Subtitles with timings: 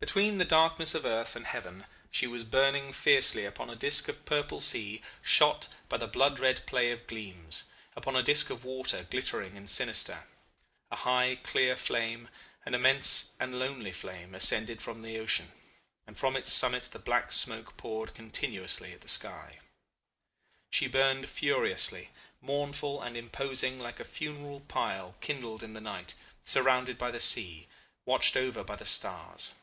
[0.00, 4.24] "Between the darkness of earth and heaven she was burning fiercely upon a disc of
[4.24, 7.64] purple sea shot by the blood red play of gleams;
[7.96, 10.22] upon a disc of water glittering and sinister.
[10.92, 12.28] A high, clear flame,
[12.64, 15.50] an immense and lonely flame, ascended from the ocean,
[16.06, 19.58] and from its summit the black smoke poured continuously at the sky.
[20.70, 22.10] She burned furiously,
[22.40, 26.14] mournful and imposing like a funeral pile kindled in the night,
[26.44, 27.66] surrounded by the sea,
[28.04, 29.54] watched over by the stars.